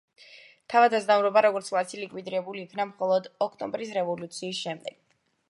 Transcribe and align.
თავადაზნაურობა, 0.73 1.43
როგორც 1.47 1.69
კლასი, 1.73 1.99
ლიკვიდირებულ 2.05 2.59
იქნა 2.63 2.89
მხოლოდ 2.93 3.31
ოქტომბრის 3.49 3.95
რევოლუციის 4.01 4.65
შემდეგ. 4.67 4.99